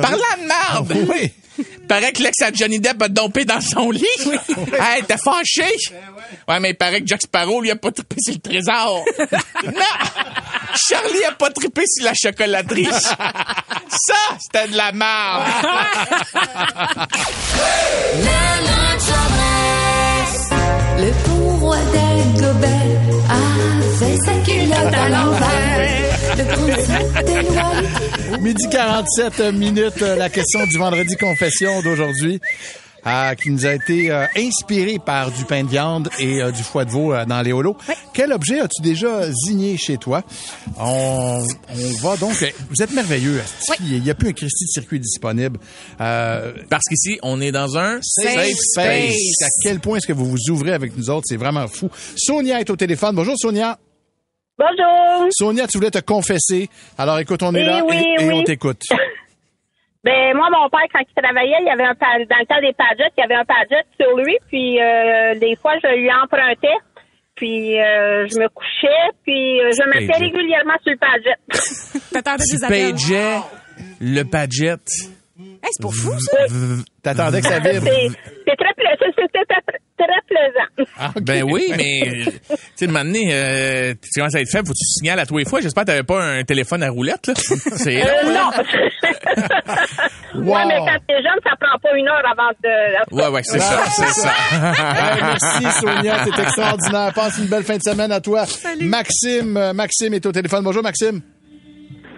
Parlant 0.00 0.36
de 0.38 0.46
marde! 0.46 0.92
Oui. 1.08 1.32
Paraît 1.88 2.12
que 2.12 2.22
l'ex 2.22 2.40
à 2.42 2.52
Johnny 2.52 2.80
Depp 2.80 3.02
a 3.02 3.08
dompé 3.08 3.44
dans 3.44 3.60
son 3.60 3.90
lit. 3.90 4.06
Hey, 4.78 5.02
t'es 5.06 5.16
fâché? 5.18 5.64
Ouais, 6.48 6.60
mais 6.60 6.70
il 6.70 6.76
paraît 6.76 7.00
que 7.00 7.06
Jack 7.06 7.22
Sparrow, 7.22 7.60
lui, 7.60 7.70
a 7.70 7.76
pas 7.76 7.90
trippé 7.90 8.16
sur 8.18 8.34
le 8.34 8.40
trésor. 8.40 9.04
non! 9.64 9.72
Charlie 10.88 11.24
a 11.24 11.32
pas 11.32 11.50
trippé 11.50 11.82
sur 11.86 12.04
la 12.04 12.12
chocolaterie. 12.14 12.86
Ça, 12.86 14.14
c'était 14.38 14.68
de 14.68 14.76
la 14.76 14.92
merde. 14.92 15.42
Le 20.98 21.12
pourroi 21.24 21.78
d'Agobert 21.92 22.70
avait 23.30 24.16
sa 24.18 24.32
culotte 24.44 24.94
à 24.94 25.08
l'envers. 25.08 25.90
Midi 28.40 28.68
47 28.70 29.40
minutes, 29.54 30.02
euh, 30.02 30.16
la 30.16 30.28
question 30.28 30.66
du 30.66 30.78
vendredi 30.78 31.16
confession 31.16 31.82
d'aujourd'hui. 31.82 32.40
Euh, 33.06 33.34
qui 33.34 33.50
nous 33.50 33.66
a 33.66 33.74
été 33.74 34.10
euh, 34.10 34.26
inspiré 34.36 34.98
par 34.98 35.30
du 35.30 35.44
pain 35.44 35.64
de 35.64 35.68
viande 35.68 36.08
et 36.18 36.42
euh, 36.42 36.50
du 36.50 36.62
foie 36.62 36.84
de 36.84 36.90
veau 36.90 37.12
euh, 37.12 37.24
dans 37.24 37.42
les 37.42 37.52
holos. 37.52 37.76
Quel 38.12 38.32
objet 38.32 38.60
as-tu 38.60 38.82
déjà 38.82 39.30
zigné 39.30 39.76
chez 39.76 39.96
toi? 39.96 40.22
On, 40.78 41.42
on 41.70 42.02
va 42.02 42.16
donc... 42.16 42.42
euh, 42.42 42.46
Vous 42.68 42.82
êtes 42.82 42.92
merveilleux. 42.92 43.40
asti. 43.40 43.72
Il 43.82 44.02
n'y 44.02 44.10
a 44.10 44.14
plus 44.14 44.28
un 44.28 44.32
Christy 44.32 44.64
de 44.64 44.70
circuit 44.70 45.00
disponible. 45.00 45.58
Euh, 46.00 46.52
Parce 46.68 46.84
qu'ici, 46.88 47.18
on 47.22 47.40
est 47.40 47.52
dans 47.52 47.76
un 47.78 48.00
Safe 48.02 48.50
space. 48.56 49.42
À 49.42 49.46
quel 49.62 49.80
point 49.80 49.96
est-ce 49.98 50.06
que 50.06 50.12
vous 50.12 50.26
vous 50.26 50.50
ouvrez 50.50 50.72
avec 50.72 50.96
nous 50.96 51.10
autres? 51.10 51.26
C'est 51.28 51.36
vraiment 51.36 51.66
fou. 51.68 51.90
Sonia 52.16 52.60
est 52.60 52.70
au 52.70 52.76
téléphone. 52.76 53.14
Bonjour, 53.14 53.34
Sonia. 53.38 53.78
Bonjour. 54.58 55.26
Sonia, 55.30 55.66
tu 55.66 55.78
voulais 55.78 55.90
te 55.90 56.00
confesser. 56.00 56.68
Alors, 56.98 57.18
écoute, 57.18 57.42
on 57.42 57.54
est 57.54 57.60
Oui, 57.60 57.66
là 57.66 57.82
oui, 57.88 57.96
et, 57.96 58.22
et 58.22 58.26
oui. 58.28 58.34
on 58.34 58.44
t'écoute. 58.44 58.82
Ben 60.02 60.34
moi, 60.34 60.48
mon 60.50 60.68
père, 60.70 60.88
quand 60.92 61.04
il 61.06 61.22
travaillait, 61.22 61.60
il 61.60 61.66
y 61.66 61.70
avait 61.70 61.84
un 61.84 61.92
dans 61.92 62.38
le 62.40 62.46
temps 62.46 62.60
des 62.60 62.72
Padgett, 62.72 63.12
il 63.18 63.20
y 63.20 63.24
avait 63.24 63.34
un 63.34 63.44
Padgett 63.44 63.84
sur 64.00 64.16
lui, 64.16 64.36
puis 64.48 64.80
euh, 64.80 65.34
des 65.38 65.56
fois, 65.56 65.74
je 65.82 65.88
lui 65.94 66.10
empruntais, 66.10 66.78
puis 67.34 67.78
euh, 67.78 68.26
je 68.26 68.38
me 68.38 68.48
couchais, 68.48 69.12
puis 69.24 69.60
euh, 69.60 69.70
je 69.72 69.84
me 69.84 70.00
mettais 70.00 70.18
régulièrement 70.18 70.78
sur 70.82 70.92
le 70.92 70.98
Padgett. 70.98 71.38
T'attendais 72.12 72.44
Tu 72.44 72.58
pageais 72.58 73.40
le 74.00 74.22
Padgett. 74.24 74.80
Hey, 75.38 75.68
c'est 75.70 75.82
pour 75.82 75.94
fou, 75.94 76.18
ça. 76.18 76.38
T'attendais 77.02 77.42
que 77.42 77.46
ça 77.46 77.58
vibre. 77.58 77.86
C'est 78.46 78.56
très, 78.56 78.74
très, 80.00 80.06
très 80.06 80.20
plaisant. 80.26 80.90
Ah. 80.98 81.12
Ben 81.20 81.42
oui, 81.44 81.72
mais 81.76 82.02
euh, 82.04 82.24
tu 82.24 82.58
sais, 82.76 82.86
de 82.86 82.92
euh, 83.32 83.94
tu 84.00 84.20
commences 84.20 84.34
à 84.34 84.40
être 84.40 84.50
faible, 84.50 84.66
faut 84.66 84.72
que 84.72 84.78
tu 84.78 84.84
signales 84.84 85.18
à 85.18 85.26
tous 85.26 85.38
les 85.38 85.44
fois. 85.44 85.60
J'espère 85.60 85.84
que 85.84 85.88
t'avais 85.88 86.02
pas 86.02 86.22
un 86.22 86.42
téléphone 86.44 86.82
à 86.82 86.90
roulette, 86.90 87.26
là. 87.26 87.34
C'est 87.36 88.00
Euh, 88.00 88.32
non. 88.32 88.50
Wow. 90.34 90.54
Ouais, 90.54 90.64
mais 90.66 90.76
quand 90.76 90.98
t'es 91.08 91.16
jeune, 91.16 91.40
ça 91.44 91.56
prend 91.60 91.78
pas 91.82 91.96
une 91.96 92.08
heure 92.08 92.22
avant 92.30 92.50
de... 92.62 93.14
Ouais, 93.14 93.28
ouais, 93.28 93.42
c'est 93.42 93.58
ça, 93.58 93.84
c'est 93.86 94.06
ça. 94.06 94.30
Hey, 94.60 95.22
merci 95.22 95.80
Sonia, 95.80 96.24
t'es 96.24 96.42
extraordinaire. 96.42 97.12
Passe 97.14 97.38
une 97.38 97.46
belle 97.46 97.64
fin 97.64 97.76
de 97.76 97.82
semaine 97.82 98.12
à 98.12 98.20
toi. 98.20 98.44
Maxime, 98.80 99.56
euh, 99.56 99.72
Maxime 99.72 100.14
est 100.14 100.24
au 100.26 100.32
téléphone. 100.32 100.62
Bonjour 100.64 100.82
Maxime. 100.82 101.20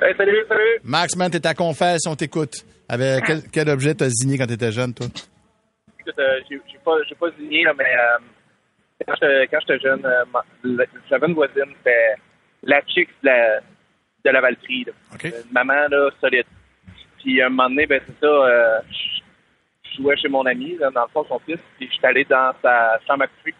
Hey, 0.03 0.15
salut, 0.17 0.45
salut. 0.49 0.81
Max, 0.85 1.17
man, 1.17 1.31
t'es 1.31 1.47
à 1.47 1.55
confesse, 1.55 2.03
on 2.07 2.17
t'écoute. 2.17 2.55
Avec 2.89 3.25
quel, 3.25 3.43
quel 3.51 3.69
objet 3.71 3.95
t'as 3.95 4.09
zigné 4.09 4.37
quand 4.37 4.47
t'étais 4.47 4.73
jeune, 4.73 4.93
toi? 4.93 5.07
Écoute, 6.05 6.19
euh, 6.19 6.41
j'ai 6.51 6.61
j'ai 6.71 6.79
pas, 6.85 6.97
j'ai 7.09 7.15
pas 7.15 7.31
signé, 7.39 7.63
là, 7.65 7.73
mais 7.79 7.95
euh, 7.95 8.19
quand 9.07 9.15
j'étais 9.15 9.47
quand 9.49 9.59
j'étais 9.61 9.79
jeune, 9.79 10.05
euh, 10.05 10.85
j'avais 11.09 11.27
une 11.29 11.35
voisine, 11.35 11.75
c'était 11.79 12.15
la 12.63 12.81
chick 12.87 13.09
de 13.23 13.29
la, 13.29 13.61
de 14.25 14.31
la 14.31 14.41
Valtrie. 14.41 14.85
là. 14.85 14.93
OK. 15.15 15.25
Une 15.25 15.53
maman, 15.53 15.89
là, 15.89 16.11
solide. 16.21 16.47
Puis, 17.19 17.41
à 17.41 17.47
un 17.47 17.49
moment 17.51 17.69
donné, 17.69 17.87
ben, 17.87 18.01
c'est 18.07 18.19
ça, 18.21 18.27
euh, 18.27 18.81
je 19.85 20.03
jouais 20.03 20.17
chez 20.17 20.29
mon 20.29 20.45
ami, 20.45 20.77
là, 20.79 20.91
dans 20.91 21.03
le 21.03 21.09
fond, 21.09 21.25
son 21.29 21.39
fils, 21.39 21.61
puis 21.77 21.89
j'étais 21.93 22.07
allé 22.07 22.25
dans 22.25 22.53
sa 22.63 22.99
chambre 23.07 23.25
à 23.25 23.27
coucher, 23.29 23.55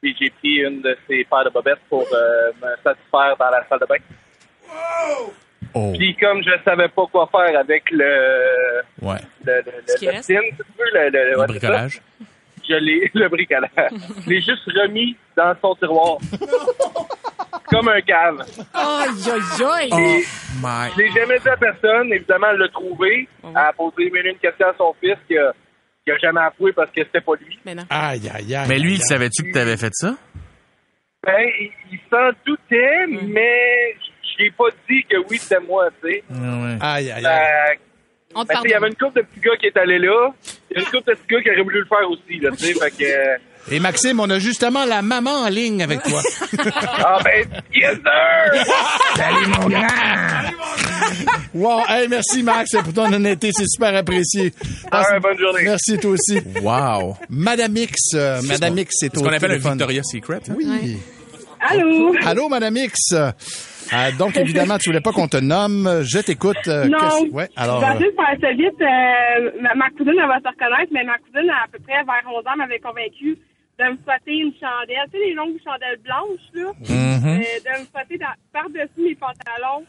puis 0.00 0.16
j'ai 0.20 0.30
pris 0.30 0.56
une 0.58 0.80
de 0.82 0.96
ses 1.08 1.24
paires 1.24 1.44
de 1.44 1.50
bobettes 1.50 1.80
pour 1.88 2.06
euh, 2.12 2.52
me 2.62 2.76
satisfaire 2.82 3.36
dans 3.36 3.50
la 3.50 3.66
salle 3.68 3.80
de 3.80 3.86
bain. 3.86 3.96
Oh. 5.74 5.92
Puis, 5.96 6.16
comme 6.16 6.42
je 6.42 6.50
savais 6.64 6.88
pas 6.88 7.06
quoi 7.12 7.28
faire 7.30 7.58
avec 7.58 7.90
le... 7.90 8.80
Ouais. 9.02 9.18
le, 9.44 9.62
le, 9.62 11.10
le, 11.10 11.38
ouais, 11.38 11.46
bricolage. 11.46 12.00
je 12.68 12.74
l'ai, 12.74 13.10
le 13.14 13.28
bricolage. 13.28 13.70
Je 14.24 14.28
l'ai 14.30 14.40
juste 14.40 14.64
remis 14.66 15.16
dans 15.36 15.54
son 15.60 15.74
tiroir. 15.76 16.18
Comme 17.70 17.88
un 17.88 18.00
cave. 18.00 18.44
Aïe, 18.74 19.08
aïe, 19.32 19.64
aïe. 19.64 19.88
Oh 19.92 20.20
my. 20.60 20.90
Je 20.96 21.02
l'ai 21.02 21.10
jamais 21.12 21.38
dit 21.38 21.48
à 21.48 21.56
personne. 21.56 22.12
Évidemment, 22.12 22.48
elle 22.52 22.58
l'a 22.58 22.68
trouvé. 22.68 23.28
Elle 23.44 23.56
a 23.56 23.72
posé 23.72 24.10
une 24.12 24.38
questions 24.38 24.66
à 24.66 24.74
son 24.76 24.92
fils 25.00 25.16
qui 25.28 25.38
a, 25.38 25.52
qui 26.04 26.10
a 26.10 26.18
jamais 26.18 26.40
avoué 26.40 26.72
parce 26.72 26.90
que 26.90 27.02
c'était 27.04 27.20
pas 27.20 27.32
lui. 27.40 27.58
Mais 27.64 27.76
non. 27.76 27.84
Aïe, 27.88 28.28
aïe, 28.34 28.54
aïe. 28.56 28.68
Mais 28.68 28.78
lui, 28.80 28.98
savait-tu 28.98 29.44
que 29.44 29.52
t'avais 29.52 29.76
fait 29.76 29.92
ça? 29.92 30.16
Ben, 31.24 31.46
il, 31.60 31.70
il 31.92 31.98
s'en 32.10 32.30
doutait, 32.44 33.06
mais 33.06 33.94
je 34.40 34.44
l'ai 34.44 34.50
pas 34.50 34.64
dit 34.88 35.04
que 35.08 35.16
oui, 35.28 35.38
c'était 35.38 35.60
moi, 35.60 35.88
tu 36.02 36.10
sais. 36.10 36.22
Ouais. 36.30 36.76
Aïe, 36.80 37.10
aïe, 37.10 37.26
aïe. 37.26 37.78
On 38.34 38.44
te 38.44 38.48
ben, 38.48 38.60
il 38.64 38.70
y 38.70 38.74
avait 38.74 38.86
une 38.88 38.94
couple 38.94 39.20
de 39.20 39.26
petits 39.26 39.40
gars 39.40 39.56
qui 39.58 39.66
est 39.66 39.76
allé 39.76 39.98
là. 39.98 40.30
Il 40.70 40.76
y 40.76 40.78
a 40.78 40.82
une 40.82 40.86
couple 40.86 41.10
de 41.10 41.14
petits 41.16 41.26
gars 41.34 41.42
qui 41.42 41.50
auraient 41.50 41.62
voulu 41.62 41.80
le 41.80 41.86
faire 41.86 42.08
aussi, 42.10 42.38
là, 42.40 42.50
tu 42.52 42.64
sais. 42.64 42.74
Fait 42.74 42.90
que, 42.92 43.04
euh, 43.04 43.36
Et 43.74 43.80
Maxime, 43.80 44.20
on 44.20 44.30
a 44.30 44.38
justement 44.38 44.84
la 44.84 45.02
maman 45.02 45.32
en 45.32 45.48
ligne 45.48 45.82
avec 45.82 46.00
toi. 46.04 46.22
ah 46.58 47.18
ben, 47.24 47.44
yes 47.74 47.96
sir! 47.96 48.64
Salut 49.16 49.46
mon 49.48 49.68
grand! 49.68 49.86
wow, 51.54 51.82
hey, 51.88 52.06
merci 52.08 52.42
Max 52.44 52.70
pour 52.84 52.92
ton 52.92 53.12
honnêteté, 53.12 53.50
c'est 53.52 53.66
super 53.66 53.94
apprécié. 53.96 54.52
Ah 54.92 55.02
ouais, 55.10 55.18
bonne 55.18 55.38
journée. 55.38 55.62
Merci 55.64 55.98
toi 55.98 56.12
aussi. 56.12 56.40
Wow. 56.62 57.16
Madame 57.28 57.76
X, 57.76 58.14
euh, 58.14 58.40
Madame 58.42 58.78
X, 58.78 58.94
c'est 59.00 59.14
Ce 59.14 59.20
qu'on 59.20 59.32
appelle 59.32 59.52
un. 59.52 59.56
Victoria's 59.58 60.06
Secret. 60.10 60.40
hein? 60.48 60.54
Oui. 60.56 60.98
Allô? 61.60 62.14
Allô, 62.24 62.48
Madame 62.48 62.76
X? 62.76 63.12
Euh, 63.92 64.12
donc, 64.18 64.36
évidemment, 64.36 64.78
tu 64.78 64.88
voulais 64.90 65.00
pas 65.00 65.12
qu'on 65.12 65.28
te 65.28 65.36
nomme. 65.36 66.02
Je 66.02 66.18
t'écoute. 66.20 66.56
euh, 66.68 66.86
Non. 66.88 66.98
Ouais, 67.32 67.48
alors. 67.56 67.80
Je 67.80 67.98
vais 67.98 68.06
euh, 68.06 68.12
faire 68.16 68.36
ça 68.40 68.52
vite. 68.52 68.80
Euh, 68.80 69.50
ma, 69.62 69.74
ma 69.74 69.90
cousine, 69.90 70.14
elle 70.20 70.28
va 70.28 70.38
se 70.40 70.48
reconnaître, 70.48 70.92
mais 70.92 71.04
ma 71.04 71.18
cousine, 71.18 71.50
à 71.50 71.66
peu 71.70 71.78
près 71.80 72.02
vers 72.04 72.22
11 72.26 72.46
ans, 72.46 72.56
m'avait 72.56 72.78
convaincue 72.78 73.36
de 73.78 73.84
me 73.84 73.96
frotter 74.06 74.36
une 74.36 74.52
chandelle. 74.60 75.06
Tu 75.12 75.18
sais, 75.18 75.26
les 75.26 75.34
longues 75.34 75.58
chandelles 75.64 75.98
blanches, 76.04 76.48
là? 76.54 76.70
Euh, 76.90 77.38
de 77.38 77.80
me 77.80 77.86
frotter 77.92 78.18
par-dessus 78.52 79.00
mes 79.02 79.14
pantalons 79.16 79.84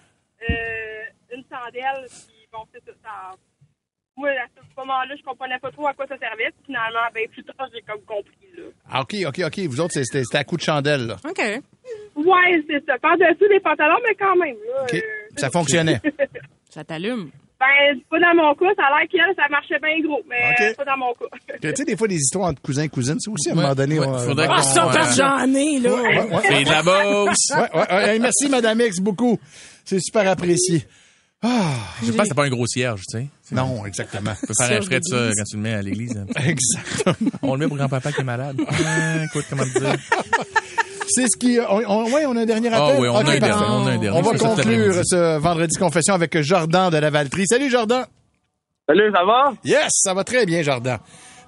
euh, 0.50 1.36
une 1.36 1.44
chandelle. 1.52 2.08
Puis, 2.10 2.48
bon, 2.52 2.60
c'est 2.74 2.82
ça. 3.04 3.36
Moi, 4.22 4.30
à 4.30 4.46
ce 4.54 4.80
moment-là, 4.80 5.16
je 5.18 5.24
comprenais 5.24 5.58
pas 5.60 5.72
trop 5.72 5.88
à 5.88 5.94
quoi 5.94 6.06
ça 6.08 6.16
servait. 6.18 6.52
Puis, 6.56 6.66
finalement, 6.68 7.08
ben, 7.14 7.28
plus 7.30 7.44
tard, 7.44 7.68
j'ai 7.74 7.82
comme 7.82 8.02
compris, 8.06 8.48
là. 8.58 8.64
ah, 8.90 9.02
OK, 9.02 9.16
OK, 9.28 9.42
OK. 9.46 9.60
Vous 9.68 9.82
autres, 9.82 9.94
c'était 10.02 10.38
à 10.38 10.44
coup 10.44 10.58
de 10.58 10.62
chandelle, 10.62 11.08
là. 11.08 11.16
OK. 11.28 11.40
Ouais, 12.16 12.64
c'est 12.70 12.86
ça. 12.86 12.98
Par-dessus 13.00 13.48
les 13.50 13.60
pantalons, 13.60 13.98
mais 14.08 14.16
quand 14.16 14.36
même, 14.36 14.56
là. 14.74 14.84
OK. 14.84 14.94
euh, 14.94 15.00
Ça 15.38 15.50
fonctionnait. 15.50 16.00
Ça 16.70 16.84
t'allume. 16.86 17.32
Ben, 17.60 18.00
pas 18.10 18.20
dans 18.20 18.34
mon 18.36 18.56
cas. 18.56 18.74
Ça 18.76 18.86
a 18.88 19.00
l'air 19.00 19.08
qu'elle, 19.10 19.36
ça 19.36 19.48
marchait 19.50 19.78
bien 19.80 20.00
gros, 20.08 20.22
mais 20.28 20.36
Ok. 20.52 20.62
euh, 20.62 20.74
pas 20.74 20.86
dans 20.86 20.98
mon 20.98 21.14
cas. 21.14 21.26
Tu 21.62 21.70
sais, 21.76 21.84
des 21.86 21.96
fois, 21.98 22.08
des 22.08 22.16
histoires 22.16 22.50
entre 22.50 22.62
cousins 22.62 22.84
et 22.84 22.90
cousines, 22.90 23.18
c'est 23.20 23.30
aussi, 23.30 23.50
à 23.50 23.52
un 23.52 23.56
moment 23.56 23.76
donné... 23.76 24.00
ouais, 24.00 24.08
on- 24.08 24.18
faudrait 24.20 24.48
on- 24.48 24.52
qu'on- 24.52 24.56
Ah, 24.58 24.62
ça, 24.64 24.90
que 24.94 25.16
j'en 25.16 25.54
ai, 25.54 25.80
là. 25.80 25.94
Ouais, 25.94 26.18
ouais, 26.34 26.42
C'est 26.44 26.64
de 26.64 26.70
la 26.70 26.82
bosse. 26.82 27.36
ouais, 27.52 27.80
ouais, 27.80 27.94
ouais. 27.94 28.10
Hey, 28.14 28.20
merci, 28.20 28.50
Madame 28.50 28.80
X, 28.82 29.00
beaucoup. 29.00 29.38
C'est 29.86 30.00
super 30.00 30.28
apprécié. 30.30 30.86
Ah, 31.44 31.74
Je 32.02 32.12
pense 32.12 32.22
que 32.22 32.26
c'est 32.30 32.34
pas 32.36 32.46
un 32.46 32.50
gros 32.50 32.66
cierge, 32.68 33.02
tu 33.12 33.18
sais. 33.20 33.28
Non, 33.52 33.86
exactement. 33.86 34.32
Tu 34.40 34.48
peux 34.48 34.54
faire 34.58 34.78
un 34.78 34.82
frais 34.82 35.00
de 35.00 35.04
ça 35.04 35.30
quand 35.38 35.44
tu 35.44 35.56
le 35.58 35.62
mets 35.62 35.74
à 35.74 35.82
l'église. 35.82 36.24
Exactement. 36.38 37.30
On 37.42 37.54
le 37.54 37.60
met 37.60 37.68
pour 37.68 37.78
grand-papa 37.78 38.12
qui 38.12 38.22
est 38.22 38.24
malade. 38.24 38.58
Ah, 38.70 39.24
écoute, 39.26 39.46
comment 39.50 39.64
te 39.64 39.80
dire? 39.80 39.96
C'est 41.08 41.26
ce 41.28 41.38
qui... 41.38 41.60
On, 41.60 41.82
on- 41.90 42.12
ouais, 42.12 42.26
on 42.26 42.36
a 42.38 42.42
un 42.42 42.46
dernier 42.46 42.70
Ah 42.72 42.86
appel? 42.86 43.02
oui, 43.02 43.08
on 43.10 43.16
a 43.16 43.20
un 43.20 43.24
dernier. 43.24 43.66
On 43.68 43.86
a 43.88 43.92
un 43.92 43.98
dernier. 43.98 44.18
On 44.18 44.22
va 44.22 44.38
conclure 44.38 45.02
ce 45.04 45.38
vendredi 45.40 45.78
confession 45.78 46.14
avec 46.14 46.40
Jordan 46.42 46.90
de 46.90 46.98
la 46.98 47.10
Valtrie. 47.10 47.46
Salut, 47.48 47.70
Jordan. 47.70 48.06
Salut, 48.88 49.12
ça 49.14 49.24
va? 49.26 49.54
Yes, 49.64 49.90
ça 49.92 50.14
va 50.14 50.24
très 50.24 50.46
bien, 50.46 50.62
Jordan. 50.64 51.00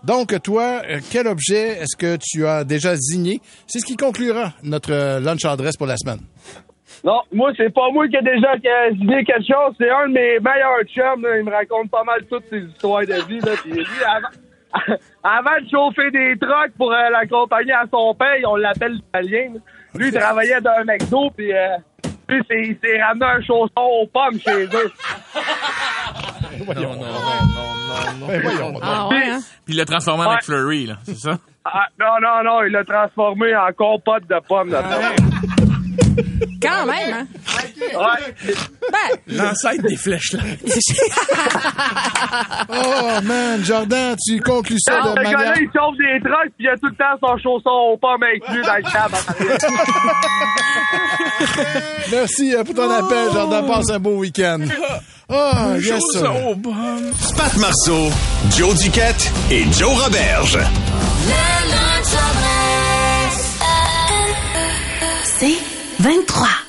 Donc, 0.03 0.35
toi, 0.43 0.81
euh, 0.89 0.99
quel 1.09 1.27
objet 1.27 1.79
est-ce 1.81 1.95
que 1.95 2.17
tu 2.21 2.45
as 2.45 2.65
déjà 2.65 2.93
zigné? 2.97 3.39
C'est 3.67 3.79
ce 3.79 3.85
qui 3.85 3.95
conclura 3.95 4.53
notre 4.63 4.91
euh, 4.91 5.19
lunch 5.21 5.45
adresse 5.45 5.77
pour 5.77 5.87
la 5.87 5.95
semaine. 5.97 6.19
Non, 7.03 7.21
moi, 7.33 7.51
c'est 7.57 7.73
pas 7.73 7.89
moi 7.91 8.07
qui 8.07 8.15
ai 8.15 8.21
déjà 8.21 8.53
signé 8.91 9.23
quelque 9.25 9.45
chose. 9.45 9.75
C'est 9.77 9.89
un 9.89 10.07
de 10.07 10.13
mes 10.13 10.39
meilleurs 10.39 10.83
chums. 10.87 11.21
là. 11.21 11.37
Il 11.37 11.43
me 11.45 11.51
raconte 11.51 11.89
pas 11.91 12.03
mal 12.03 12.23
toutes 12.29 12.45
ses 12.49 12.59
histoires 12.61 13.01
de 13.01 13.27
vie. 13.27 13.39
Là. 13.41 13.51
Puis 13.61 13.71
lui, 13.73 13.85
avant, 14.07 14.95
avant 15.23 15.61
de 15.61 15.69
chauffer 15.69 16.11
des 16.11 16.35
trucks 16.39 16.71
pour 16.77 16.93
euh, 16.93 17.09
l'accompagner 17.11 17.73
à 17.73 17.83
son 17.91 18.13
père, 18.15 18.37
on 18.47 18.55
l'appelle 18.55 18.93
l'italien. 18.93 19.53
là. 19.55 19.59
Lui, 19.95 20.07
il 20.07 20.13
travaillait 20.13 20.61
dans 20.61 20.71
un 20.71 20.83
McDo, 20.85 21.29
puis 21.35 21.51
euh, 21.53 21.75
lui, 22.29 22.41
c'est- 22.49 22.61
il 22.61 22.77
s'est 22.83 23.03
ramené 23.03 23.25
un 23.25 23.41
chausson 23.41 23.71
aux 23.77 24.07
pommes 24.07 24.39
chez 24.39 24.63
eux. 24.65 24.91
Non, 26.65 26.73
non, 26.75 26.81
non, 26.81 26.95
non, 26.95 26.95
non, 26.95 28.19
non. 28.19 28.27
Ben, 28.27 28.41
voyons. 28.41 28.73
Ah, 28.81 29.07
ouais, 29.09 29.23
hein? 29.27 29.39
Puis 29.65 29.73
il 29.73 29.77
l'a 29.77 29.85
transformé 29.85 30.23
en 30.23 30.29
Ouais. 30.29 30.35
McFlurry, 30.35 30.85
là, 30.85 30.95
c'est 31.03 31.15
ça? 31.17 31.31
Ah, 31.65 31.87
non, 31.99 32.19
non, 32.21 32.43
non, 32.43 32.63
il 32.63 32.71
l'a 32.71 32.83
transformé 32.85 33.55
en 33.55 33.73
compote 33.75 34.27
de 34.29 34.39
pommes. 34.47 34.69
Là 34.69 34.83
Quand 36.61 36.85
même, 36.85 37.13
hein? 37.13 37.27
Ouais. 37.79 38.33
Ben, 38.91 39.17
L'ancêtre 39.27 39.83
des 39.87 39.95
flèches, 39.97 40.33
là. 40.33 40.41
Oh, 42.69 43.21
man, 43.23 43.63
Jordan, 43.63 44.15
tu 44.25 44.39
conclus 44.41 44.79
ça 44.79 45.01
de 45.01 45.09
le 45.09 45.15
manière... 45.15 45.39
gars-là, 45.39 45.53
il 45.57 45.67
chauffe 45.67 45.97
des 45.97 46.19
trucks, 46.23 46.51
puis 46.57 46.65
il 46.65 46.69
a 46.69 46.75
tout 46.77 46.87
le 46.87 46.95
temps 46.95 47.17
son 47.21 47.37
chausson 47.37 47.69
aux 47.69 47.97
pommes 47.97 48.23
inclus 48.23 48.61
dans 48.63 48.75
le 48.75 48.81
cab. 48.91 49.11
Merci 52.11 52.55
euh, 52.55 52.63
pour 52.63 52.75
ton 52.75 52.89
appel, 52.89 53.31
Jordan. 53.33 53.65
Passe 53.67 53.89
un 53.91 53.99
beau 53.99 54.17
week-end. 54.17 54.59
Oh, 55.29 55.75
yes, 55.79 56.01
sir. 56.11 56.47
au. 56.47 56.55
Pat 57.37 57.55
Marceau, 57.57 58.09
Joe 58.57 58.75
Duquette 58.81 59.31
et 59.51 59.63
Joe 59.71 60.01
Roberge. 60.03 60.57
Le. 60.57 61.63
C'est 65.39 65.72
23. 66.03 66.62